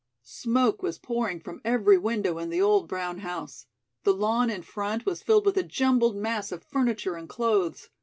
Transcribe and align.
Smoke 0.23 0.81
was 0.81 0.97
pouring 0.97 1.39
from 1.39 1.61
every 1.63 1.95
window 1.99 2.39
in 2.39 2.49
the 2.49 2.59
old 2.59 2.87
brown 2.87 3.19
house. 3.19 3.67
The 4.03 4.15
lawn 4.15 4.49
in 4.49 4.63
front 4.63 5.05
was 5.05 5.21
filled 5.21 5.45
with 5.45 5.57
a 5.57 5.61
jumbled 5.63 6.15
mass 6.15 6.51
of 6.51 6.63
furniture 6.63 7.13
and 7.15 7.29
clothes. 7.29 7.89